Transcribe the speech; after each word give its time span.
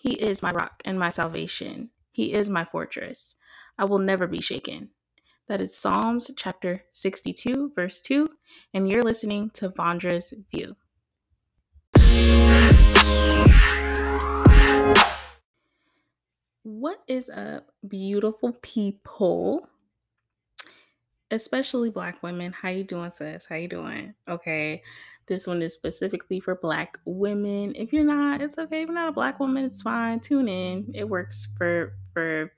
He 0.00 0.12
is 0.12 0.44
my 0.44 0.52
rock 0.52 0.80
and 0.84 0.96
my 0.96 1.08
salvation. 1.08 1.90
He 2.12 2.32
is 2.32 2.48
my 2.48 2.64
fortress. 2.64 3.34
I 3.76 3.84
will 3.84 3.98
never 3.98 4.28
be 4.28 4.40
shaken. 4.40 4.90
That 5.48 5.60
is 5.60 5.76
Psalms 5.76 6.30
chapter 6.36 6.84
62, 6.92 7.72
verse 7.74 8.00
2, 8.02 8.28
and 8.72 8.88
you're 8.88 9.02
listening 9.02 9.50
to 9.54 9.68
Vondra's 9.68 10.32
View. 10.52 10.76
What 16.62 17.00
is 17.08 17.28
up, 17.28 17.72
beautiful 17.86 18.52
people? 18.62 19.68
Especially 21.30 21.90
black 21.90 22.22
women. 22.22 22.52
How 22.52 22.70
you 22.70 22.84
doing, 22.84 23.12
sis? 23.12 23.44
How 23.48 23.56
you 23.56 23.68
doing? 23.68 24.14
Okay. 24.28 24.82
This 25.26 25.46
one 25.46 25.60
is 25.60 25.74
specifically 25.74 26.40
for 26.40 26.54
black 26.54 26.98
women. 27.04 27.74
If 27.76 27.92
you're 27.92 28.04
not, 28.04 28.40
it's 28.40 28.56
okay. 28.56 28.82
If 28.82 28.88
you're 28.88 28.94
not 28.94 29.10
a 29.10 29.12
black 29.12 29.38
woman, 29.38 29.64
it's 29.66 29.82
fine. 29.82 30.20
Tune 30.20 30.48
in. 30.48 30.90
It 30.94 31.08
works 31.08 31.46
for 31.58 31.92
for 32.14 32.50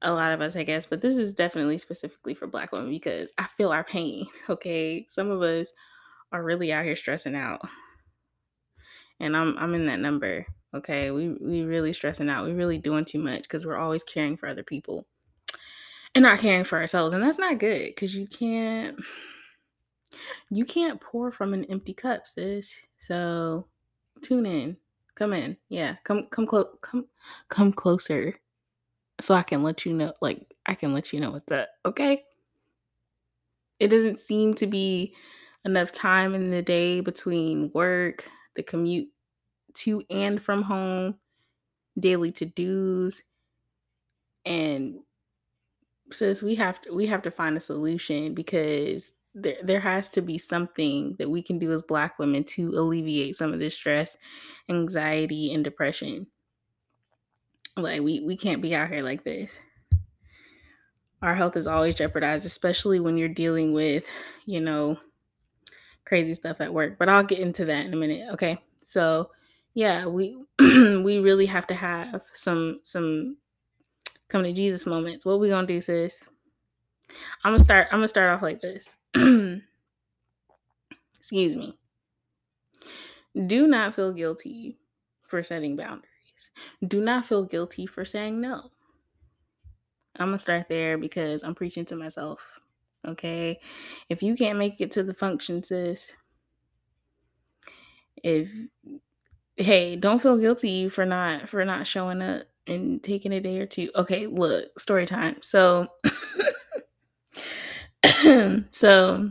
a 0.00 0.12
lot 0.12 0.32
of 0.32 0.40
us, 0.40 0.54
I 0.54 0.62
guess, 0.62 0.86
but 0.86 1.00
this 1.00 1.16
is 1.16 1.32
definitely 1.32 1.78
specifically 1.78 2.34
for 2.34 2.46
black 2.46 2.70
women 2.70 2.90
because 2.90 3.32
I 3.38 3.44
feel 3.56 3.72
our 3.72 3.84
pain. 3.84 4.26
Okay. 4.48 5.04
Some 5.08 5.30
of 5.30 5.42
us 5.42 5.72
are 6.30 6.44
really 6.44 6.72
out 6.72 6.84
here 6.84 6.94
stressing 6.94 7.34
out. 7.34 7.60
And 9.18 9.36
I'm 9.36 9.56
I'm 9.58 9.74
in 9.74 9.86
that 9.86 10.00
number. 10.00 10.46
Okay. 10.74 11.10
We 11.10 11.30
we 11.40 11.62
really 11.62 11.92
stressing 11.92 12.28
out. 12.28 12.46
We 12.46 12.52
really 12.52 12.78
doing 12.78 13.04
too 13.04 13.20
much 13.20 13.42
because 13.42 13.66
we're 13.66 13.78
always 13.78 14.04
caring 14.04 14.36
for 14.36 14.48
other 14.48 14.62
people 14.62 15.06
and 16.14 16.22
not 16.22 16.38
caring 16.38 16.64
for 16.64 16.78
ourselves. 16.78 17.14
And 17.14 17.22
that's 17.22 17.38
not 17.38 17.58
good 17.58 17.86
because 17.86 18.14
you 18.14 18.26
can't 18.26 18.98
you 20.50 20.64
can't 20.64 21.00
pour 21.00 21.32
from 21.32 21.54
an 21.54 21.64
empty 21.64 21.94
cup, 21.94 22.26
sis. 22.26 22.74
So 22.98 23.66
tune 24.22 24.46
in. 24.46 24.76
Come 25.14 25.32
in. 25.32 25.56
Yeah. 25.68 25.96
Come 26.04 26.26
come 26.30 26.46
close 26.46 26.66
come 26.80 27.06
come 27.48 27.72
closer. 27.72 28.38
So 29.20 29.34
I 29.34 29.42
can 29.42 29.62
let 29.62 29.86
you 29.86 29.92
know 29.92 30.14
like 30.20 30.46
I 30.66 30.74
can 30.74 30.92
let 30.92 31.12
you 31.12 31.20
know 31.20 31.32
what's 31.32 31.52
up. 31.52 31.68
Okay? 31.84 32.24
It 33.80 33.88
doesn't 33.88 34.20
seem 34.20 34.54
to 34.54 34.66
be 34.66 35.14
enough 35.64 35.92
time 35.92 36.34
in 36.34 36.50
the 36.50 36.62
day 36.62 37.00
between 37.00 37.70
work, 37.74 38.28
the 38.54 38.62
commute 38.62 39.08
to 39.74 40.02
and 40.10 40.40
from 40.40 40.62
home, 40.62 41.16
daily 41.98 42.30
to-dos, 42.30 43.22
and 44.44 44.98
says 46.10 46.42
we 46.42 46.54
have 46.56 46.80
to 46.82 46.94
we 46.94 47.06
have 47.06 47.22
to 47.22 47.30
find 47.30 47.56
a 47.56 47.60
solution 47.60 48.34
because 48.34 49.12
there 49.34 49.56
there 49.62 49.80
has 49.80 50.08
to 50.10 50.20
be 50.20 50.38
something 50.38 51.16
that 51.18 51.30
we 51.30 51.42
can 51.42 51.58
do 51.58 51.72
as 51.72 51.82
black 51.82 52.18
women 52.18 52.44
to 52.44 52.70
alleviate 52.70 53.36
some 53.36 53.52
of 53.52 53.58
this 53.58 53.74
stress, 53.74 54.16
anxiety, 54.68 55.52
and 55.52 55.64
depression. 55.64 56.26
Like 57.76 58.02
we 58.02 58.20
we 58.20 58.36
can't 58.36 58.62
be 58.62 58.74
out 58.74 58.88
here 58.88 59.02
like 59.02 59.24
this. 59.24 59.58
Our 61.22 61.34
health 61.34 61.56
is 61.56 61.66
always 61.66 61.94
jeopardized, 61.94 62.46
especially 62.46 63.00
when 63.00 63.16
you're 63.16 63.28
dealing 63.28 63.72
with, 63.72 64.04
you 64.44 64.60
know, 64.60 64.98
crazy 66.04 66.34
stuff 66.34 66.60
at 66.60 66.72
work. 66.72 66.98
But 66.98 67.08
I'll 67.08 67.24
get 67.24 67.38
into 67.38 67.64
that 67.64 67.86
in 67.86 67.94
a 67.94 67.96
minute. 67.96 68.28
Okay. 68.34 68.58
So 68.82 69.30
yeah, 69.72 70.06
we 70.06 70.36
we 70.58 71.18
really 71.18 71.46
have 71.46 71.66
to 71.68 71.74
have 71.74 72.22
some 72.34 72.80
some 72.84 73.38
come 74.34 74.42
to 74.42 74.52
Jesus 74.52 74.84
moments. 74.84 75.24
What 75.24 75.38
we 75.38 75.48
gonna 75.48 75.64
do, 75.64 75.80
sis? 75.80 76.28
I'm 77.44 77.52
gonna 77.52 77.62
start. 77.62 77.86
I'm 77.92 77.98
gonna 77.98 78.08
start 78.08 78.30
off 78.30 78.42
like 78.42 78.60
this. 78.60 78.96
Excuse 81.18 81.54
me. 81.54 81.78
Do 83.46 83.68
not 83.68 83.94
feel 83.94 84.12
guilty 84.12 84.76
for 85.22 85.44
setting 85.44 85.76
boundaries. 85.76 86.08
Do 86.84 87.00
not 87.00 87.26
feel 87.26 87.44
guilty 87.44 87.86
for 87.86 88.04
saying 88.04 88.40
no. 88.40 88.72
I'm 90.18 90.28
gonna 90.28 90.40
start 90.40 90.66
there 90.68 90.98
because 90.98 91.44
I'm 91.44 91.54
preaching 91.54 91.84
to 91.86 91.96
myself. 91.96 92.40
Okay. 93.06 93.60
If 94.08 94.20
you 94.20 94.34
can't 94.34 94.58
make 94.58 94.80
it 94.80 94.90
to 94.92 95.04
the 95.04 95.14
function, 95.14 95.62
sis, 95.62 96.12
if 98.16 98.48
hey, 99.56 99.94
don't 99.94 100.20
feel 100.20 100.38
guilty 100.38 100.88
for 100.88 101.06
not 101.06 101.48
for 101.48 101.64
not 101.64 101.86
showing 101.86 102.20
up 102.20 102.46
and 102.66 103.02
taking 103.02 103.32
a 103.32 103.40
day 103.40 103.58
or 103.58 103.66
two. 103.66 103.90
Okay, 103.94 104.26
look, 104.26 104.78
story 104.78 105.06
time. 105.06 105.36
So 105.42 105.88
so 108.70 109.30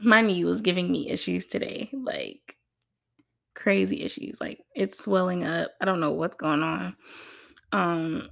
my 0.00 0.20
knee 0.20 0.44
was 0.44 0.60
giving 0.60 0.90
me 0.90 1.10
issues 1.10 1.46
today, 1.46 1.90
like 1.92 2.56
crazy 3.54 4.02
issues. 4.02 4.40
Like 4.40 4.60
it's 4.74 5.02
swelling 5.04 5.44
up. 5.44 5.72
I 5.80 5.84
don't 5.84 6.00
know 6.00 6.12
what's 6.12 6.36
going 6.36 6.62
on. 6.62 6.96
Um 7.72 8.28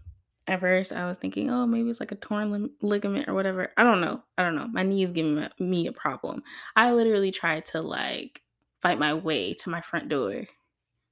at 0.46 0.60
first 0.60 0.92
I 0.92 1.06
was 1.06 1.18
thinking, 1.18 1.50
oh, 1.50 1.66
maybe 1.66 1.90
it's 1.90 2.00
like 2.00 2.12
a 2.12 2.16
torn 2.16 2.52
lim- 2.52 2.70
ligament 2.80 3.28
or 3.28 3.34
whatever. 3.34 3.72
I 3.76 3.82
don't 3.82 4.00
know. 4.00 4.22
I 4.38 4.42
don't 4.44 4.54
know. 4.54 4.68
My 4.68 4.84
knee 4.84 5.02
is 5.02 5.12
giving 5.12 5.48
me 5.58 5.88
a 5.88 5.92
problem. 5.92 6.42
I 6.76 6.92
literally 6.92 7.32
tried 7.32 7.64
to 7.66 7.80
like 7.80 8.42
fight 8.80 8.98
my 8.98 9.14
way 9.14 9.54
to 9.54 9.70
my 9.70 9.80
front 9.80 10.08
door 10.08 10.44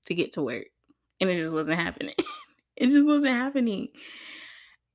to 0.06 0.14
get 0.14 0.32
to 0.32 0.42
work, 0.42 0.66
and 1.20 1.30
it 1.30 1.36
just 1.36 1.52
wasn't 1.52 1.78
happening. 1.80 2.14
it 2.76 2.88
just 2.90 3.06
wasn't 3.06 3.34
happening. 3.34 3.88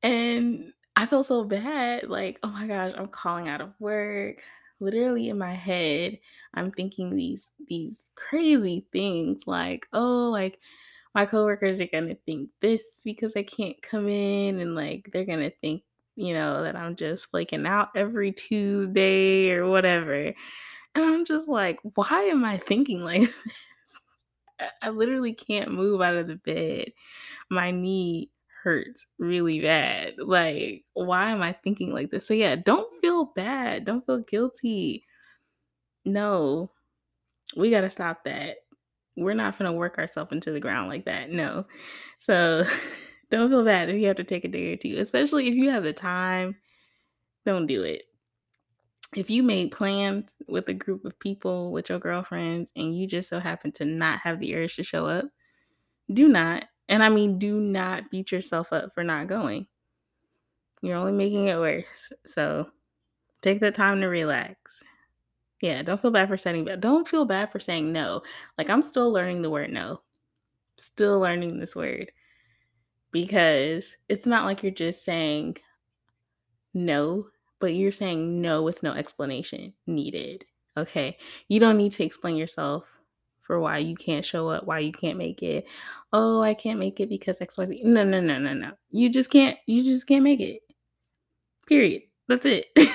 And 0.04 0.74
I 0.96 1.06
felt 1.06 1.26
so 1.28 1.44
bad. 1.44 2.10
Like, 2.10 2.40
oh 2.44 2.50
my 2.50 2.68
gosh, 2.68 2.94
I'm 2.98 3.08
calling 3.08 3.48
out 3.48 3.62
of 3.62 3.74
work. 3.80 4.44
Literally 4.82 5.30
in 5.30 5.38
my 5.38 5.54
head, 5.54 6.20
I'm 6.54 6.72
thinking 6.72 7.16
these 7.16 7.52
these 7.68 8.06
crazy 8.16 8.86
things 8.94 9.44
like, 9.46 9.88
oh, 9.94 10.30
like 10.32 10.60
my 11.16 11.26
coworkers 11.26 11.82
are 11.82 11.88
gonna 11.88 12.16
think 12.26 12.50
this 12.62 13.02
because 13.04 13.36
I 13.36 13.44
can't 13.44 13.82
come 13.82 14.08
in, 14.08 14.60
and 14.60 14.76
like 14.76 15.10
they're 15.12 15.26
gonna 15.26 15.52
think, 15.62 15.84
you 16.16 16.34
know, 16.34 16.64
that 16.64 16.76
I'm 16.78 16.96
just 16.96 17.28
flaking 17.28 17.66
out 17.66 17.90
every 17.96 18.32
Tuesday 18.32 19.52
or 19.52 19.68
whatever. 19.68 20.34
And 20.96 21.06
I'm 21.06 21.26
just 21.26 21.48
like, 21.50 21.80
why 21.96 22.24
am 22.24 22.44
I 22.46 22.58
thinking 22.58 23.02
like? 23.02 23.30
I 24.82 24.90
literally 24.90 25.34
can't 25.34 25.72
move 25.72 26.02
out 26.02 26.16
of 26.16 26.28
the 26.28 26.36
bed. 26.36 26.92
My 27.50 27.72
knee 27.72 28.32
hurts 28.64 29.08
really 29.18 29.62
bad. 29.62 30.16
Like, 30.18 30.86
why 30.94 31.32
am 31.32 31.42
I 31.42 31.54
thinking 31.54 31.94
like 31.94 32.12
this? 32.12 32.28
So, 32.28 32.34
yeah, 32.34 32.56
don't 32.56 32.94
feel 33.02 33.26
bad. 33.36 33.86
Don't 33.86 34.06
feel 34.06 34.20
guilty. 34.20 35.06
No, 36.06 36.72
we 37.56 37.72
got 37.72 37.82
to 37.82 37.90
stop 37.90 38.24
that 38.26 38.58
we're 39.20 39.34
not 39.34 39.58
going 39.58 39.70
to 39.70 39.78
work 39.78 39.98
ourselves 39.98 40.32
into 40.32 40.52
the 40.52 40.60
ground 40.60 40.90
like 40.90 41.06
that. 41.06 41.30
No. 41.30 41.66
So 42.18 42.66
don't 43.30 43.50
feel 43.50 43.66
bad 43.66 43.90
if 43.90 43.98
you 43.98 44.08
have 44.08 44.18
to 44.18 44.24
take 44.24 44.46
a 44.46 44.48
day 44.48 44.74
or 44.74 44.78
two, 44.78 44.98
especially 45.00 45.48
if 45.48 45.56
you 45.56 45.70
have 45.70 45.84
the 45.84 45.94
time. 45.94 46.56
Don't 47.46 47.68
do 47.68 47.84
it. 47.84 48.04
If 49.16 49.30
you 49.30 49.42
made 49.42 49.72
plans 49.72 50.36
with 50.48 50.70
a 50.70 50.74
group 50.74 51.04
of 51.04 51.18
people, 51.20 51.72
with 51.72 51.90
your 51.90 52.00
girlfriends, 52.00 52.72
and 52.76 52.96
you 52.96 53.08
just 53.08 53.30
so 53.30 53.40
happen 53.40 53.72
to 53.74 53.86
not 53.86 54.20
have 54.20 54.40
the 54.40 54.56
urge 54.56 54.76
to 54.76 54.84
show 54.84 55.08
up, 55.08 55.26
do 56.14 56.28
not, 56.28 56.66
and 56.88 57.04
I 57.04 57.10
mean, 57.10 57.40
do 57.40 57.60
not 57.60 58.10
beat 58.12 58.32
yourself 58.32 58.72
up 58.72 58.94
for 58.94 59.04
not 59.04 59.28
going. 59.28 59.68
You're 60.82 60.98
only 60.98 61.12
making 61.12 61.48
it 61.48 61.58
worse. 61.58 62.12
So 62.26 62.70
take 63.42 63.60
the 63.60 63.72
time 63.72 64.02
to 64.02 64.08
relax. 64.08 64.84
Yeah, 65.62 65.82
don't 65.82 66.02
feel 66.02 66.12
bad 66.12 66.30
for 66.30 66.38
saying 66.38 66.66
bad. 66.66 66.82
Don't 66.82 67.08
feel 67.08 67.26
bad 67.26 67.52
for 67.52 67.60
saying 67.60 67.92
no. 67.92 68.22
Like 68.58 68.70
I'm 68.70 68.84
still 68.84 69.12
learning 69.12 69.42
the 69.42 69.50
word 69.50 69.72
no. 69.72 70.02
Still 70.78 71.20
learning 71.20 71.60
this 71.60 71.76
word. 71.76 72.12
Because 73.12 73.98
it's 74.08 74.26
not 74.26 74.46
like 74.46 74.64
you're 74.64 74.72
just 74.72 75.04
saying 75.04 75.58
no, 76.74 77.28
but 77.60 77.74
you're 77.74 77.92
saying 77.92 78.42
no 78.42 78.64
with 78.64 78.84
no 78.84 78.94
explanation 78.94 79.74
needed. 79.88 80.46
Okay? 80.78 81.18
You 81.48 81.60
don't 81.60 81.78
need 81.78 81.92
to 81.94 82.04
explain 82.04 82.36
yourself 82.36 82.86
for 83.42 83.60
why 83.60 83.80
you 83.80 83.96
can't 83.96 84.26
show 84.26 84.48
up, 84.50 84.66
why 84.66 84.80
you 84.80 84.92
can't 84.92 85.18
make 85.18 85.42
it. 85.42 85.66
Oh, 86.14 86.42
I 86.42 86.54
can't 86.54 86.80
make 86.80 87.00
it 87.00 87.10
because 87.10 87.40
XYZ. 87.40 87.84
No, 87.84 88.04
no, 88.04 88.22
no, 88.22 88.38
no, 88.38 88.54
no. 88.54 88.72
You 88.92 89.10
just 89.10 89.30
can't 89.32 89.58
you 89.66 89.84
just 89.84 90.08
can't 90.08 90.24
make 90.24 90.40
it. 90.40 90.62
Period. 91.68 92.04
That's 92.28 92.46
it. 92.46 92.68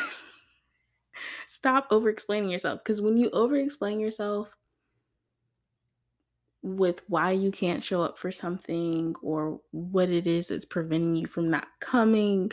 stop 1.47 1.87
over 1.91 2.09
explaining 2.09 2.51
yourself 2.51 2.81
because 2.85 3.01
when 3.01 3.17
you 3.17 3.31
over 3.31 3.57
explain 3.57 3.99
yourself 3.99 4.55
with 6.63 7.03
why 7.09 7.31
you 7.31 7.51
can't 7.51 7.85
show 7.85 8.03
up 8.03 8.19
for 8.19 8.31
something 8.31 9.15
or 9.23 9.61
what 9.71 10.09
it 10.09 10.27
is 10.27 10.49
that's 10.49 10.65
preventing 10.65 11.15
you 11.15 11.27
from 11.27 11.51
not 11.51 11.67
coming, 11.81 12.51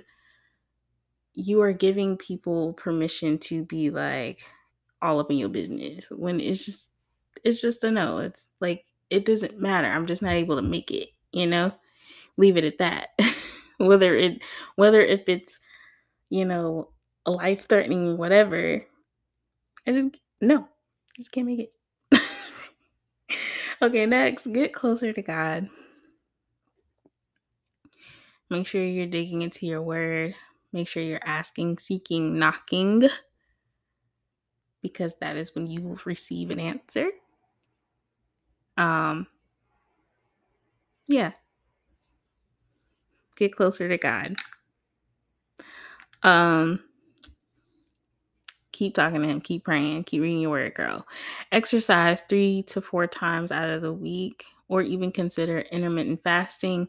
you 1.33 1.61
are 1.61 1.73
giving 1.73 2.17
people 2.17 2.73
permission 2.73 3.37
to 3.37 3.63
be 3.63 3.89
like 3.89 4.43
all 5.01 5.19
up 5.19 5.31
in 5.31 5.37
your 5.37 5.49
business 5.49 6.07
when 6.11 6.39
it's 6.39 6.65
just 6.65 6.91
it's 7.43 7.61
just 7.61 7.83
a 7.83 7.91
no. 7.91 8.17
It's 8.17 8.53
like 8.59 8.85
it 9.09 9.25
doesn't 9.25 9.59
matter. 9.59 9.87
I'm 9.87 10.05
just 10.05 10.21
not 10.21 10.33
able 10.33 10.55
to 10.55 10.61
make 10.61 10.91
it, 10.91 11.09
you 11.31 11.47
know? 11.47 11.71
Leave 12.37 12.57
it 12.57 12.65
at 12.65 12.77
that. 12.79 13.09
whether 13.77 14.15
it 14.15 14.41
whether 14.75 15.01
if 15.01 15.27
it's, 15.27 15.59
you 16.29 16.45
know, 16.45 16.89
life 17.25 17.67
threatening 17.67 18.17
whatever, 18.17 18.85
I 19.87 19.91
just 19.91 20.09
no, 20.39 20.67
just 21.17 21.31
can't 21.31 21.47
make 21.47 21.71
it. 22.11 22.21
okay, 23.81 24.05
next, 24.05 24.47
get 24.47 24.73
closer 24.73 25.13
to 25.13 25.21
God. 25.21 25.69
Make 28.49 28.67
sure 28.67 28.83
you're 28.83 29.07
digging 29.07 29.43
into 29.43 29.65
your 29.65 29.81
word. 29.81 30.35
Make 30.73 30.87
sure 30.87 31.03
you're 31.03 31.19
asking, 31.25 31.79
seeking, 31.79 32.39
knocking, 32.39 33.09
because 34.81 35.15
that 35.19 35.35
is 35.35 35.53
when 35.53 35.67
you 35.67 35.81
will 35.81 35.99
receive 36.05 36.49
an 36.49 36.59
answer. 36.59 37.09
Um, 38.77 39.27
yeah. 41.07 41.31
Get 43.35 43.55
closer 43.55 43.89
to 43.89 43.97
God. 43.97 44.35
Um, 46.23 46.83
keep 48.81 48.95
talking 48.95 49.21
to 49.21 49.27
him, 49.27 49.39
keep 49.39 49.63
praying, 49.63 50.03
keep 50.05 50.23
reading 50.23 50.41
your 50.41 50.49
word, 50.49 50.73
girl. 50.73 51.05
Exercise 51.51 52.21
three 52.21 52.63
to 52.63 52.81
four 52.81 53.05
times 53.05 53.51
out 53.51 53.69
of 53.69 53.83
the 53.83 53.93
week, 53.93 54.43
or 54.69 54.81
even 54.81 55.11
consider 55.11 55.59
intermittent 55.71 56.23
fasting. 56.23 56.87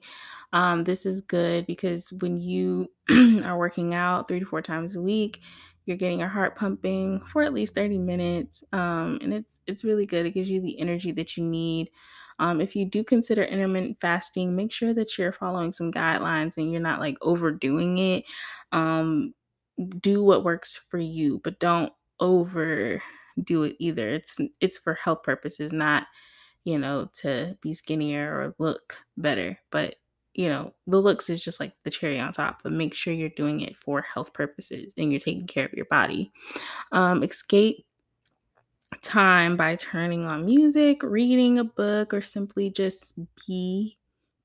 Um, 0.55 0.85
this 0.85 1.05
is 1.05 1.21
good 1.21 1.67
because 1.67 2.11
when 2.23 2.39
you 2.39 2.91
are 3.44 3.59
working 3.59 3.93
out 3.93 4.27
three 4.27 4.41
to 4.41 4.47
four 4.47 4.62
times 4.62 4.97
a 4.97 5.03
week, 5.03 5.43
you're 5.85 5.99
getting 5.99 6.21
your 6.21 6.29
heart 6.29 6.56
pumping 6.56 7.21
for 7.31 7.43
at 7.43 7.53
least 7.53 7.75
30 7.75 7.99
minutes. 7.99 8.65
Um, 8.73 9.19
and 9.21 9.35
it's 9.35 9.61
it's 9.67 9.85
really 9.85 10.06
good. 10.06 10.25
It 10.25 10.31
gives 10.31 10.49
you 10.49 10.62
the 10.62 10.81
energy 10.81 11.12
that 11.12 11.37
you 11.37 11.44
need. 11.44 11.91
Um, 12.39 12.62
if 12.62 12.75
you 12.75 12.87
do 12.87 13.05
consider 13.05 13.44
intermittent 13.44 13.99
fasting, 14.00 14.56
make 14.56 14.73
sure 14.73 14.94
that 14.94 15.19
you're 15.19 15.31
following 15.31 15.73
some 15.73 15.93
guidelines 15.93 16.56
and 16.56 16.73
you're 16.73 16.81
not 16.81 17.00
like 17.00 17.19
overdoing 17.21 17.99
it. 17.99 18.25
Um, 18.73 19.35
do 19.98 20.22
what 20.22 20.44
works 20.44 20.76
for 20.90 20.98
you, 20.98 21.40
but 21.44 21.58
don't 21.58 21.92
overdo 22.20 23.00
it 23.40 23.76
either. 23.78 24.10
It's 24.10 24.38
it's 24.60 24.78
for 24.78 24.94
health 24.94 25.22
purposes, 25.22 25.72
not 25.72 26.06
you 26.64 26.78
know 26.78 27.10
to 27.14 27.56
be 27.60 27.74
skinnier 27.74 28.32
or 28.32 28.54
look 28.58 28.98
better. 29.16 29.58
But 29.70 29.96
you 30.34 30.48
know 30.48 30.72
the 30.86 31.00
looks 31.00 31.28
is 31.30 31.44
just 31.44 31.60
like 31.60 31.72
the 31.84 31.90
cherry 31.90 32.20
on 32.20 32.32
top. 32.32 32.62
But 32.62 32.72
make 32.72 32.94
sure 32.94 33.12
you're 33.12 33.28
doing 33.30 33.60
it 33.60 33.76
for 33.76 34.02
health 34.02 34.32
purposes 34.32 34.94
and 34.96 35.10
you're 35.10 35.20
taking 35.20 35.46
care 35.46 35.66
of 35.66 35.72
your 35.74 35.86
body. 35.86 36.32
Um, 36.92 37.22
escape 37.22 37.84
time 39.00 39.56
by 39.56 39.76
turning 39.76 40.26
on 40.26 40.44
music, 40.44 41.02
reading 41.02 41.58
a 41.58 41.64
book, 41.64 42.12
or 42.12 42.20
simply 42.20 42.70
just 42.70 43.19
be 43.46 43.96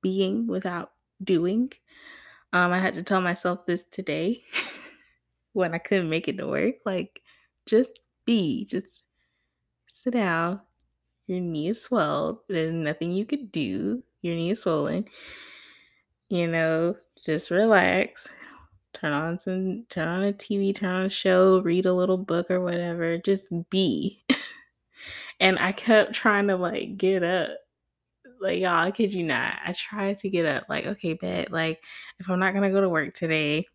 being 0.01 0.47
without 0.47 0.91
doing. 1.23 1.71
Um, 2.53 2.71
I 2.71 2.79
had 2.79 2.93
to 2.95 3.03
tell 3.03 3.21
myself 3.21 3.65
this 3.65 3.83
today. 3.83 4.43
when 5.57 5.73
I 5.73 5.79
couldn't 5.79 6.09
make 6.09 6.27
it 6.27 6.37
to 6.37 6.47
work. 6.47 6.75
Like, 6.85 7.19
just 7.65 8.07
be, 8.25 8.63
just 8.65 9.01
sit 9.87 10.13
down. 10.13 10.61
Your 11.25 11.39
knee 11.39 11.69
is 11.69 11.81
swelled. 11.81 12.39
There's 12.47 12.73
nothing 12.73 13.11
you 13.11 13.25
could 13.25 13.51
do. 13.51 14.03
Your 14.21 14.35
knee 14.35 14.51
is 14.51 14.61
swollen. 14.61 15.05
You 16.29 16.47
know, 16.47 16.95
just 17.25 17.49
relax. 17.49 18.27
Turn 18.93 19.13
on 19.13 19.39
some, 19.39 19.85
turn 19.89 20.07
on 20.07 20.23
a 20.25 20.33
TV, 20.33 20.75
turn 20.75 20.89
on 20.89 21.05
a 21.05 21.09
show, 21.09 21.59
read 21.59 21.87
a 21.87 21.93
little 21.93 22.17
book 22.17 22.51
or 22.51 22.61
whatever. 22.61 23.17
Just 23.17 23.47
be. 23.71 24.23
and 25.39 25.57
I 25.57 25.71
kept 25.71 26.13
trying 26.13 26.47
to 26.49 26.55
like 26.55 26.97
get 26.97 27.23
up. 27.23 27.49
Like, 28.39 28.59
y'all, 28.59 28.85
I 28.85 28.91
kid 28.91 29.11
you 29.11 29.23
not. 29.23 29.55
I 29.65 29.73
tried 29.73 30.19
to 30.19 30.29
get 30.29 30.45
up. 30.45 30.65
Like, 30.69 30.85
okay, 30.85 31.13
bet. 31.13 31.51
Like, 31.51 31.83
if 32.19 32.29
I'm 32.29 32.39
not 32.39 32.51
to 32.51 32.69
go 32.69 32.81
to 32.81 32.89
work 32.89 33.15
today, 33.15 33.65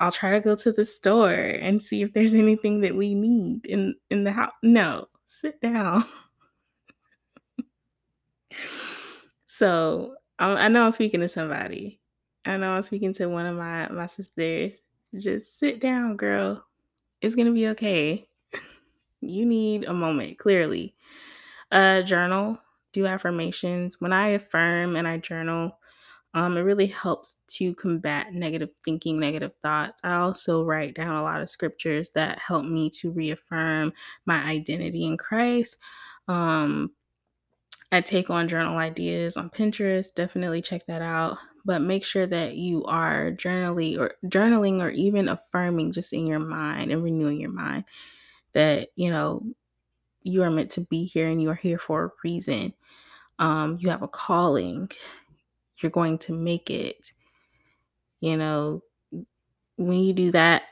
I'll 0.00 0.12
try 0.12 0.30
to 0.32 0.40
go 0.40 0.54
to 0.54 0.72
the 0.72 0.84
store 0.84 1.32
and 1.32 1.82
see 1.82 2.02
if 2.02 2.12
there's 2.12 2.34
anything 2.34 2.80
that 2.82 2.94
we 2.94 3.14
need 3.14 3.66
in 3.66 3.94
in 4.10 4.24
the 4.24 4.32
house. 4.32 4.54
No, 4.62 5.08
sit 5.26 5.60
down. 5.60 6.04
so 9.46 10.14
I, 10.38 10.46
I 10.50 10.68
know 10.68 10.84
I'm 10.84 10.92
speaking 10.92 11.20
to 11.20 11.28
somebody. 11.28 12.00
I 12.44 12.56
know 12.56 12.72
I'm 12.72 12.82
speaking 12.82 13.12
to 13.14 13.26
one 13.26 13.46
of 13.46 13.56
my 13.56 13.88
my 13.88 14.06
sisters. 14.06 14.76
Just 15.16 15.58
sit 15.58 15.80
down, 15.80 16.16
girl. 16.16 16.64
It's 17.20 17.34
gonna 17.34 17.52
be 17.52 17.68
okay. 17.68 18.28
you 19.20 19.44
need 19.46 19.84
a 19.84 19.92
moment, 19.92 20.38
clearly. 20.38 20.94
Uh, 21.72 22.02
journal. 22.02 22.58
Do 22.92 23.06
affirmations. 23.06 24.00
When 24.00 24.12
I 24.12 24.28
affirm 24.28 24.96
and 24.96 25.06
I 25.06 25.18
journal, 25.18 25.77
um, 26.34 26.56
it 26.56 26.60
really 26.60 26.86
helps 26.86 27.36
to 27.48 27.74
combat 27.74 28.34
negative 28.34 28.70
thinking, 28.84 29.18
negative 29.18 29.52
thoughts. 29.62 30.00
I 30.04 30.16
also 30.16 30.64
write 30.64 30.94
down 30.94 31.16
a 31.16 31.22
lot 31.22 31.40
of 31.40 31.50
scriptures 31.50 32.10
that 32.10 32.38
help 32.38 32.64
me 32.64 32.90
to 32.90 33.10
reaffirm 33.10 33.92
my 34.26 34.42
identity 34.42 35.06
in 35.06 35.16
Christ. 35.16 35.76
Um, 36.28 36.90
I 37.90 38.02
take 38.02 38.28
on 38.28 38.48
journal 38.48 38.76
ideas 38.76 39.36
on 39.36 39.48
Pinterest. 39.48 40.14
Definitely 40.14 40.60
check 40.60 40.86
that 40.86 41.00
out. 41.00 41.38
But 41.64 41.80
make 41.80 42.04
sure 42.04 42.26
that 42.26 42.56
you 42.56 42.84
are 42.84 43.32
journaling 43.32 43.98
or 43.98 44.14
journaling 44.26 44.80
or 44.80 44.90
even 44.90 45.28
affirming 45.28 45.92
just 45.92 46.12
in 46.12 46.26
your 46.26 46.38
mind 46.38 46.92
and 46.92 47.02
renewing 47.02 47.40
your 47.40 47.50
mind 47.50 47.84
that 48.52 48.88
you 48.96 49.10
know 49.10 49.42
you 50.22 50.42
are 50.42 50.50
meant 50.50 50.70
to 50.72 50.82
be 50.82 51.04
here 51.04 51.28
and 51.28 51.40
you 51.40 51.50
are 51.50 51.54
here 51.54 51.78
for 51.78 52.04
a 52.04 52.10
reason. 52.24 52.72
Um, 53.38 53.78
you 53.80 53.88
have 53.90 54.02
a 54.02 54.08
calling 54.08 54.90
you're 55.82 55.90
going 55.90 56.18
to 56.18 56.32
make 56.32 56.70
it. 56.70 57.12
You 58.20 58.36
know, 58.36 58.82
when 59.76 59.98
you 59.98 60.12
do 60.12 60.32
that, 60.32 60.62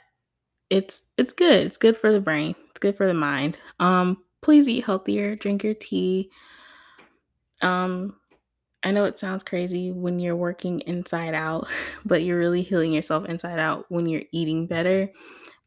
it's 0.69 1.05
it's 1.17 1.32
good. 1.32 1.67
It's 1.67 1.79
good 1.79 1.97
for 1.97 2.12
the 2.12 2.20
brain. 2.20 2.55
It's 2.70 2.81
good 2.81 2.97
for 2.97 3.06
the 3.06 3.14
mind. 3.14 3.58
Um, 3.79 4.25
please 4.43 4.69
eat 4.69 4.85
healthier, 4.85 5.37
drink 5.37 5.62
your 5.62 5.75
tea. 5.75 6.31
Um, 7.62 8.17
I 8.82 8.91
know 8.91 9.05
it 9.05 9.19
sounds 9.19 9.43
crazy 9.43 9.91
when 9.91 10.19
you're 10.19 10.37
working 10.37 10.81
inside 10.81 11.35
out, 11.35 11.67
but 12.05 12.23
you're 12.23 12.38
really 12.38 12.62
healing 12.62 12.93
yourself 12.93 13.26
inside 13.26 13.58
out 13.58 13.87
when 13.88 14.06
you're 14.06 14.23
eating 14.32 14.67
better. 14.67 15.11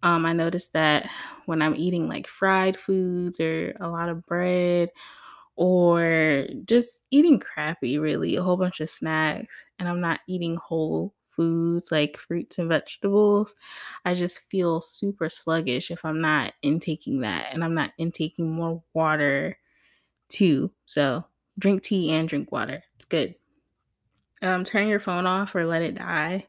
Um, 0.01 0.25
I 0.25 0.31
noticed 0.31 0.73
that 0.73 1.09
when 1.45 1.61
I'm 1.61 1.75
eating 1.75 2.07
like 2.07 2.27
fried 2.27 2.77
foods 2.77 3.39
or 3.39 3.75
a 3.81 3.89
lot 3.89 4.07
of 4.07 4.25
bread 4.25 4.89
or 5.59 6.47
just 6.63 7.01
eating 7.11 7.37
crappy, 7.37 7.99
really, 7.99 8.37
a 8.37 8.41
whole 8.41 8.55
bunch 8.55 8.79
of 8.79 8.89
snacks, 8.89 9.53
and 9.77 9.89
I'm 9.89 9.99
not 9.99 10.21
eating 10.25 10.55
whole 10.55 11.13
foods 11.35 11.91
like 11.91 12.17
fruits 12.17 12.59
and 12.59 12.69
vegetables, 12.69 13.55
I 14.05 14.13
just 14.13 14.39
feel 14.49 14.79
super 14.79 15.29
sluggish 15.29 15.91
if 15.91 16.05
I'm 16.05 16.21
not 16.21 16.53
intaking 16.61 17.21
that 17.21 17.47
and 17.53 17.63
I'm 17.63 17.73
not 17.73 17.91
intaking 17.97 18.51
more 18.51 18.81
water 18.93 19.57
too. 20.29 20.71
So, 20.85 21.25
drink 21.57 21.83
tea 21.83 22.11
and 22.11 22.27
drink 22.27 22.51
water. 22.53 22.83
It's 22.95 23.05
good. 23.05 23.35
Um, 24.41 24.63
turn 24.63 24.87
your 24.87 24.99
phone 24.99 25.25
off 25.25 25.55
or 25.55 25.65
let 25.65 25.81
it 25.81 25.95
die 25.95 26.47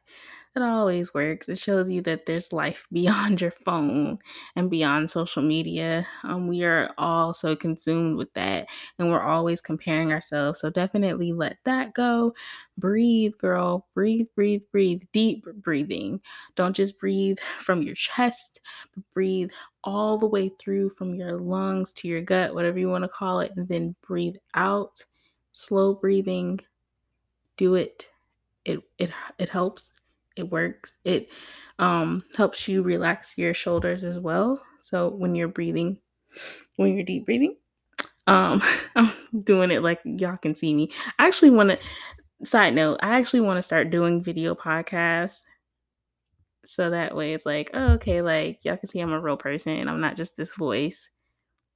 it 0.57 0.63
always 0.63 1.15
works. 1.15 1.49
It 1.49 1.59
shows 1.59 1.89
you 1.89 2.03
that 2.03 2.27
there's 2.27 2.53
life 2.53 2.87
beyond 2.93 3.41
your 3.41 3.53
phone 3.53 4.19
and 4.57 4.69
beyond 4.69 5.11
social 5.11 5.43
media. 5.43 6.07
Um, 6.25 6.49
we 6.49 6.65
are 6.65 6.93
all 6.99 7.33
so 7.33 7.55
consumed 7.55 8.17
with 8.17 8.33
that 8.35 8.67
and 8.99 9.11
we're 9.11 9.23
always 9.23 9.61
comparing 9.61 10.13
ourselves. 10.13 10.61
So 10.61 10.71
definitely 10.71 11.33
let 11.33 11.59
that 11.65 11.95
go. 11.95 12.35
Breathe, 12.77 13.33
girl. 13.39 13.87
Breathe, 13.95 14.27
breathe, 14.35 14.63
breathe. 14.73 15.03
Deep 15.13 15.47
breathing. 15.63 16.21
Don't 16.57 16.75
just 16.75 16.99
breathe 16.99 17.39
from 17.59 17.83
your 17.83 17.95
chest, 17.95 18.61
but 18.95 19.05
breathe 19.15 19.51
all 19.85 20.19
the 20.19 20.27
way 20.27 20.51
through 20.59 20.91
from 20.91 21.15
your 21.15 21.39
lungs 21.39 21.93
to 21.93 22.09
your 22.09 22.23
gut, 22.23 22.55
whatever 22.55 22.79
you 22.79 22.89
want 22.89 23.05
to 23.05 23.09
call 23.09 23.41
it, 23.41 23.53
and 23.57 23.69
then 23.69 23.95
breathe 24.03 24.37
out. 24.55 25.05
Slow 25.53 25.95
breathing. 25.95 26.61
Do 27.57 27.75
it. 27.77 28.09
It 28.65 28.81
it 28.99 29.11
it 29.39 29.49
helps 29.49 30.00
it 30.41 30.51
works. 30.51 30.99
It 31.05 31.29
um, 31.79 32.25
helps 32.37 32.69
you 32.69 32.83
relax 32.83 33.39
your 33.39 33.55
shoulders 33.55 34.05
as 34.05 34.19
well. 34.19 34.61
So 34.81 35.09
when 35.09 35.35
you're 35.35 35.49
breathing, 35.49 35.99
when 36.77 36.95
you're 36.95 37.05
deep 37.05 37.27
breathing, 37.27 37.57
um, 38.27 38.63
I'm 38.97 39.13
doing 39.43 39.71
it 39.71 39.83
like 39.83 40.01
y'all 40.05 40.37
can 40.37 40.55
see 40.55 40.75
me. 40.75 40.91
I 41.19 41.27
actually 41.27 41.51
want 41.51 41.71
to. 41.71 41.79
Side 42.43 42.75
note: 42.75 42.99
I 43.03 43.19
actually 43.19 43.43
want 43.43 43.59
to 43.59 43.63
start 43.63 43.91
doing 43.91 44.23
video 44.23 44.55
podcasts, 44.55 45.43
so 46.65 46.91
that 46.91 47.15
way 47.15 47.35
it's 47.35 47.47
like, 47.47 47.71
oh, 47.75 47.93
okay, 47.93 48.23
like 48.23 48.65
y'all 48.65 48.77
can 48.77 48.89
see 48.89 49.01
I'm 49.01 49.13
a 49.13 49.21
real 49.21 49.37
person 49.37 49.73
and 49.77 49.91
I'm 49.91 50.01
not 50.01 50.17
just 50.17 50.37
this 50.37 50.55
voice. 50.55 51.11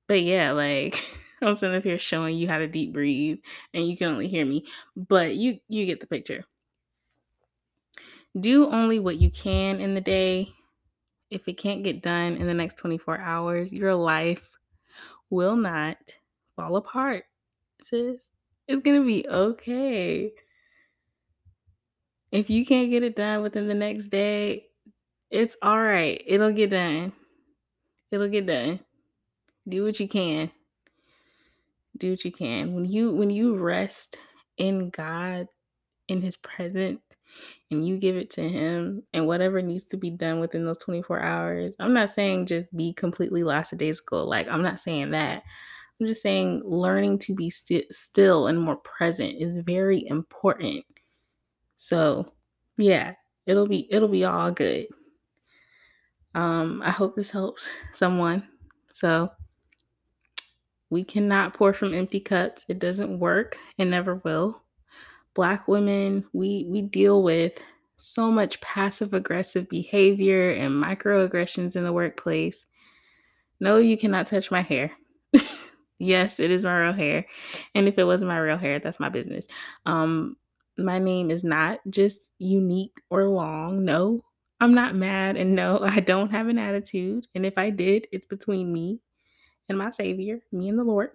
But 0.09 0.23
yeah, 0.23 0.53
like 0.53 1.05
I'm 1.43 1.55
sitting 1.55 1.77
up 1.77 1.83
here 1.83 1.99
showing 1.99 2.37
you 2.37 2.49
how 2.49 2.59
to 2.59 2.67
deep 2.67 2.93
breathe, 2.93 3.39
and 3.73 3.89
you 3.89 3.97
can 3.97 4.09
only 4.09 4.29
hear 4.29 4.47
me, 4.47 4.67
but 4.97 5.35
you 5.35 5.59
you 5.69 5.87
get 5.87 6.01
the 6.01 6.07
picture. 6.07 6.45
Do 8.39 8.69
only 8.71 8.99
what 8.99 9.19
you 9.19 9.31
can 9.31 9.81
in 9.81 9.95
the 9.95 10.01
day. 10.01 10.53
If 11.31 11.49
it 11.49 11.55
can't 11.55 11.85
get 11.85 12.03
done 12.03 12.37
in 12.37 12.47
the 12.47 12.55
next 12.55 12.79
24 12.79 13.19
hours, 13.19 13.73
your 13.73 13.95
life 13.95 14.51
will 15.31 15.57
not 15.57 15.97
fall 16.57 16.77
apart, 16.77 17.25
sis. 17.83 18.29
It's 18.67 18.83
going 18.83 18.97
to 18.97 19.07
be 19.07 19.27
okay. 19.29 20.33
If 22.33 22.51
you 22.51 22.67
can't 22.67 22.91
get 22.91 23.03
it 23.03 23.17
done 23.17 23.43
within 23.43 23.69
the 23.69 23.75
next 23.75 24.09
day, 24.09 24.67
it's 25.31 25.57
all 25.63 25.81
right. 25.81 26.23
It'll 26.27 26.53
get 26.53 26.71
done. 26.71 27.13
It'll 28.11 28.29
get 28.29 28.47
done. 28.47 28.81
Do 29.69 29.85
what 29.85 30.01
you 30.01 30.09
can. 30.09 30.51
Do 31.97 32.11
what 32.11 32.25
you 32.25 32.33
can. 32.33 32.75
When 32.75 32.85
you 32.85 33.13
when 33.13 33.31
you 33.31 33.57
rest 33.57 34.17
in 34.57 34.91
God, 34.91 35.49
in 36.09 36.23
his 36.23 36.37
presence, 36.37 37.01
and 37.71 37.87
you 37.87 37.99
give 37.99 38.17
it 38.17 38.31
to 38.33 38.49
him 38.49 39.03
and 39.13 39.27
whatever 39.27 39.61
needs 39.63 39.85
to 39.85 39.97
be 39.97 40.11
done 40.11 40.41
within 40.41 40.65
those 40.65 40.79
24 40.79 41.21
hours. 41.21 41.75
I'm 41.81 41.95
not 41.95 42.11
saying 42.11 42.47
just 42.47 42.75
be 42.77 42.93
completely 42.93 43.43
lackadaisical. 43.43 44.29
Like, 44.29 44.49
I'm 44.49 44.63
not 44.63 44.81
saying 44.81 45.11
that. 45.11 45.43
I'm 46.01 46.07
just 46.07 46.23
saying 46.23 46.63
learning 46.65 47.19
to 47.21 47.35
be 47.35 47.51
st- 47.51 47.93
still 47.93 48.49
and 48.49 48.61
more 48.61 48.77
present 48.77 49.41
is 49.41 49.55
very 49.55 50.07
important. 50.07 50.85
So, 51.77 52.33
yeah, 52.77 53.15
it'll 53.47 53.67
be 53.69 53.87
it'll 53.91 54.09
be 54.09 54.25
all 54.25 54.51
good. 54.51 54.87
Um, 56.35 56.83
I 56.85 56.91
hope 56.91 57.15
this 57.15 57.31
helps 57.31 57.69
someone. 57.93 58.49
So, 58.91 59.31
we 60.91 61.05
cannot 61.05 61.55
pour 61.55 61.73
from 61.73 61.95
empty 61.95 62.21
cups. 62.21 62.65
It 62.69 62.79
doesn't 62.79 63.19
work. 63.19 63.59
It 63.79 63.87
never 63.87 64.17
will. 64.17 64.64
Black 65.35 65.67
women, 65.69 66.25
we 66.33 66.67
we 66.69 66.83
deal 66.83 67.23
with 67.23 67.59
so 67.97 68.31
much 68.31 68.61
passive 68.61 69.15
aggressive 69.15 69.69
behavior 69.69 70.51
and 70.51 70.73
microaggressions 70.83 71.77
in 71.77 71.85
the 71.85 71.93
workplace. 71.93 72.67
No, 73.61 73.79
you 73.79 73.97
cannot 73.97 74.27
touch 74.27 74.51
my 74.51 74.63
hair. 74.63 74.93
yes, 75.99 76.41
it 76.41 76.51
is 76.51 76.65
my 76.65 76.77
real 76.77 76.93
hair. 76.93 77.27
And 77.75 77.89
if 77.89 77.99
it 77.99 78.05
wasn't 78.05 78.29
my 78.29 78.39
real 78.39 78.59
hair, 78.59 78.79
that's 78.79 79.01
my 79.01 79.09
business. 79.09 79.47
Um 79.87 80.37
my 80.77 80.99
name 80.99 81.31
is 81.31 81.45
not 81.45 81.81
just 81.89 82.33
unique 82.39 83.01
or 83.11 83.29
long. 83.29 83.85
No, 83.85 84.21
I'm 84.61 84.75
not 84.75 84.97
mad 84.97 85.37
and 85.37 85.55
no, 85.55 85.81
I 85.83 86.01
don't 86.01 86.31
have 86.31 86.49
an 86.49 86.59
attitude. 86.59 87.27
And 87.35 87.47
if 87.47 87.59
I 87.59 87.71
did, 87.71 88.09
it's 88.13 88.27
between 88.27 88.73
me 88.73 89.01
and 89.69 89.79
my 89.79 89.91
savior, 89.91 90.41
me 90.53 90.69
and 90.69 90.79
the 90.79 90.85
Lord 90.85 91.11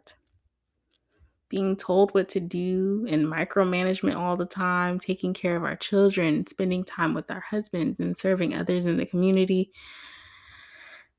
being 1.50 1.75
told 1.75 2.13
what 2.13 2.29
to 2.29 2.39
do 2.39 3.06
and 3.10 3.25
micromanagement 3.25 4.15
all 4.15 4.38
the 4.38 4.46
time, 4.46 5.00
taking 5.00 5.34
care 5.34 5.56
of 5.56 5.63
our 5.63 5.75
children, 5.75 6.46
spending 6.46 6.84
time 6.84 7.13
with 7.13 7.29
our 7.32 7.39
husbands, 7.41 8.00
and 8.00 8.15
serving 8.15 8.53
others 8.53 8.86
in 8.86 8.98
the 8.98 9.06
community. 9.06 9.72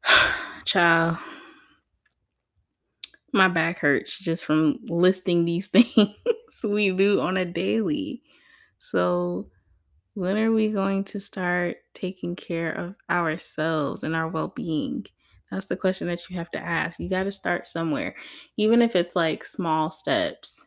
Child, 0.64 1.18
my 3.32 3.48
back 3.48 3.80
hurts 3.80 4.16
just 4.18 4.44
from 4.44 4.78
listing 4.84 5.44
these 5.44 5.66
things 5.68 6.10
we 6.62 6.90
do 6.92 7.20
on 7.20 7.36
a 7.36 7.44
daily. 7.44 8.22
So, 8.78 9.50
when 10.14 10.36
are 10.36 10.52
we 10.52 10.70
going 10.70 11.04
to 11.04 11.20
start 11.20 11.78
taking 11.94 12.36
care 12.36 12.72
of 12.72 12.94
ourselves 13.08 14.02
and 14.02 14.14
our 14.14 14.28
well 14.28 14.48
being? 14.48 15.06
That's 15.50 15.66
the 15.66 15.76
question 15.76 16.06
that 16.08 16.28
you 16.30 16.36
have 16.36 16.50
to 16.52 16.58
ask. 16.60 17.00
You 17.00 17.08
got 17.08 17.24
to 17.24 17.32
start 17.32 17.66
somewhere, 17.66 18.14
even 18.56 18.82
if 18.82 18.94
it's 18.94 19.16
like 19.16 19.44
small 19.44 19.90
steps, 19.90 20.66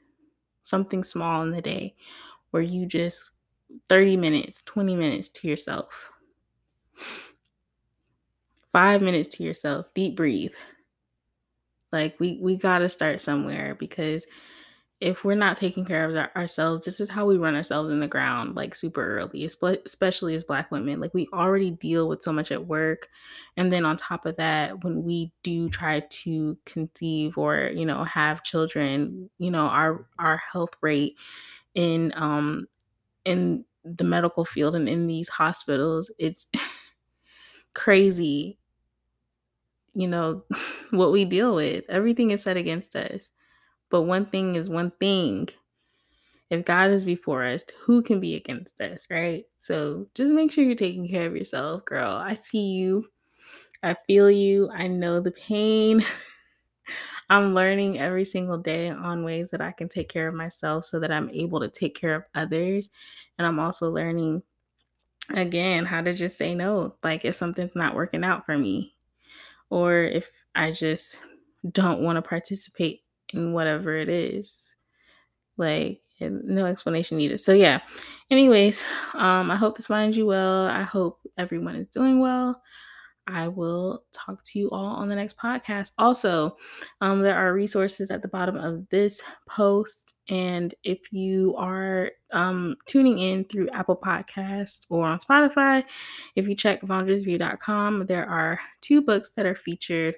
something 0.64 1.04
small 1.04 1.44
in 1.44 1.52
the 1.52 1.62
day 1.62 1.96
where 2.52 2.64
you 2.64 2.86
just 2.86 3.32
30 3.90 4.18
minutes, 4.18 4.62
20 4.64 4.96
minutes 4.96 5.30
to 5.30 5.48
yourself, 5.48 6.12
five 8.74 9.02
minutes 9.02 9.30
to 9.38 9.44
yourself, 9.44 9.86
deep 9.94 10.16
breathe. 10.18 10.54
Like 11.92 12.20
we 12.20 12.40
we 12.42 12.58
got 12.58 12.80
to 12.80 12.90
start 12.90 13.22
somewhere 13.22 13.76
because 13.76 14.26
if 15.04 15.26
we're 15.26 15.36
not 15.36 15.58
taking 15.58 15.84
care 15.84 16.10
of 16.10 16.16
ourselves, 16.34 16.86
this 16.86 17.02
is 17.02 17.10
how 17.10 17.26
we 17.26 17.36
run 17.36 17.56
ourselves 17.56 17.92
in 17.92 18.00
the 18.00 18.08
ground 18.08 18.56
like 18.56 18.74
super 18.74 19.18
early, 19.20 19.44
especially 19.44 20.34
as 20.34 20.46
Black 20.46 20.72
women. 20.72 21.02
Like 21.02 21.14
we 21.14 21.28
already 21.34 21.72
deal 21.72 22.08
with 22.08 22.22
so 22.24 22.32
much 22.32 22.54
at 22.54 22.68
work. 22.68 23.10
And 23.58 23.70
then 23.70 23.84
on 23.84 23.98
top 23.98 24.26
of 24.26 24.38
that, 24.38 24.82
when 24.86 25.04
we 25.04 25.34
do 25.44 25.68
try 25.68 26.00
to 26.10 26.58
conceive 26.66 27.38
or, 27.38 27.70
you 27.76 27.86
know, 27.86 28.06
have 28.06 28.44
children, 28.44 29.30
you 29.40 29.52
know, 29.52 29.66
our 29.66 30.06
our 30.20 30.38
health 30.38 30.72
rate 30.80 31.18
in 31.76 32.14
um 32.16 32.68
in 33.26 33.66
the 33.86 34.06
medical 34.06 34.46
field 34.46 34.76
and 34.76 34.90
in 34.90 35.08
these 35.08 35.30
hospitals, 35.30 36.12
it's 36.20 36.50
crazy. 37.74 38.58
You 39.94 40.08
know, 40.08 40.44
what 40.92 41.12
we 41.12 41.26
deal 41.26 41.56
with. 41.56 41.86
Everything 41.90 42.32
is 42.32 42.44
set 42.44 42.58
against 42.58 42.96
us. 42.96 43.30
But 43.94 44.02
one 44.04 44.26
thing 44.26 44.56
is 44.56 44.72
one 44.72 44.92
thing. 45.00 45.50
If 46.50 46.66
God 46.66 46.90
is 46.90 47.06
before 47.06 47.44
us, 47.44 47.64
who 47.82 48.02
can 48.02 48.20
be 48.20 48.34
against 48.34 48.82
us, 48.82 49.06
right? 49.12 49.46
So 49.60 50.08
just 50.16 50.34
make 50.34 50.52
sure 50.52 50.64
you're 50.64 50.74
taking 50.74 51.08
care 51.08 51.28
of 51.28 51.36
yourself, 51.36 51.86
girl. 51.86 52.10
I 52.10 52.34
see 52.34 52.72
you. 52.72 53.06
I 53.84 53.96
feel 54.08 54.32
you. 54.32 54.68
I 54.74 54.88
know 54.88 55.20
the 55.20 55.30
pain. 55.30 56.04
I'm 57.30 57.54
learning 57.54 58.00
every 58.00 58.26
single 58.26 58.58
day 58.58 58.90
on 58.90 59.24
ways 59.24 59.52
that 59.52 59.62
I 59.62 59.72
can 59.72 59.90
take 59.90 60.10
care 60.10 60.28
of 60.28 60.34
myself 60.34 60.86
so 60.86 61.00
that 61.00 61.12
I'm 61.12 61.30
able 61.30 61.60
to 61.60 61.70
take 61.70 61.94
care 61.94 62.16
of 62.16 62.24
others. 62.34 62.90
And 63.38 63.46
I'm 63.46 63.60
also 63.60 63.92
learning 63.92 64.42
again 65.30 65.86
how 65.86 66.02
to 66.02 66.14
just 66.14 66.40
say 66.40 66.56
no. 66.56 66.96
Like 67.04 67.26
if 67.26 67.36
something's 67.36 67.76
not 67.76 67.94
working 67.94 68.24
out 68.24 68.44
for 68.48 68.58
me, 68.58 68.96
or 69.70 69.98
if 69.98 70.32
I 70.56 70.72
just 70.72 71.22
don't 71.72 72.02
want 72.02 72.16
to 72.16 72.24
participate 72.24 73.03
in 73.34 73.54
whatever 73.54 73.96
it 73.96 74.10
is. 74.10 74.76
Like 75.58 76.02
no 76.20 76.66
explanation 76.66 77.18
needed. 77.18 77.40
So 77.40 77.54
yeah. 77.54 77.82
Anyways, 78.32 78.84
um 79.14 79.52
I 79.52 79.56
hope 79.56 79.76
this 79.76 79.88
finds 79.88 80.18
you 80.18 80.26
well. 80.26 80.68
I 80.68 80.84
hope 80.84 81.20
everyone 81.38 81.76
is 81.76 81.88
doing 81.90 82.20
well. 82.20 82.62
I 83.28 83.48
will 83.48 84.04
talk 84.12 84.44
to 84.44 84.60
you 84.60 84.70
all 84.72 84.86
on 84.86 85.08
the 85.08 85.16
next 85.16 85.38
podcast. 85.38 85.92
Also, 85.98 86.58
um, 87.00 87.22
there 87.22 87.36
are 87.36 87.54
resources 87.54 88.12
at 88.12 88.22
the 88.22 88.28
bottom 88.28 88.58
of 88.58 88.88
this 88.90 89.22
post. 89.48 90.16
And 90.30 90.74
if 90.84 91.12
you 91.14 91.56
are 91.58 92.12
um, 92.32 92.76
tuning 92.86 93.20
in 93.20 93.46
through 93.46 93.70
Apple 93.70 93.96
Podcast 93.96 94.88
or 94.90 95.06
on 95.06 95.20
Spotify, 95.20 95.84
if 96.36 96.48
you 96.48 96.56
check 96.56 96.82
Vondra'sView.com, 96.82 98.08
there 98.08 98.28
are 98.28 98.60
two 98.82 99.02
books 99.02 99.32
that 99.32 99.46
are 99.46 99.56
featured 99.56 100.16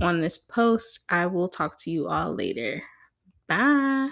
on 0.00 0.20
this 0.20 0.38
post. 0.38 1.00
I 1.08 1.26
will 1.26 1.48
talk 1.48 1.78
to 1.82 1.90
you 1.90 2.08
all 2.08 2.34
later. 2.34 2.82
Bye. 3.48 4.10